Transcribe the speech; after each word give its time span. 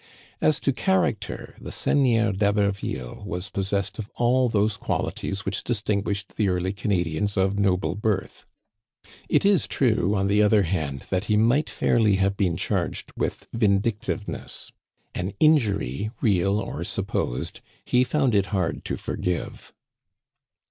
As 0.41 0.59
to 0.61 0.73
character, 0.73 1.55
the 1.61 1.71
Seigneur 1.71 2.31
d'Haberville 2.31 3.23
was 3.23 3.51
pos 3.51 3.69
sessed 3.69 3.99
of 3.99 4.09
all 4.15 4.49
those 4.49 4.75
qualities 4.75 5.45
which 5.45 5.63
distinguished 5.63 6.37
the 6.37 6.49
early 6.49 6.73
Canadians 6.73 7.37
of 7.37 7.59
noble 7.59 7.93
birth. 7.93 8.47
It 9.29 9.45
is 9.45 9.67
true, 9.67 10.15
on 10.15 10.25
the 10.25 10.41
other 10.41 10.63
hand, 10.63 11.01
that 11.11 11.25
he 11.25 11.37
might 11.37 11.69
fairly 11.69 12.15
have 12.15 12.35
been 12.35 12.57
charged 12.57 13.13
with 13.15 13.47
vindictive 13.53 14.27
ness. 14.27 14.71
An 15.13 15.33
injury, 15.39 16.09
real 16.19 16.59
or 16.59 16.83
supposed, 16.83 17.61
he 17.85 18.03
found 18.03 18.33
it 18.33 18.47
hard 18.47 18.83
to 18.85 18.97
forgive. 18.97 19.71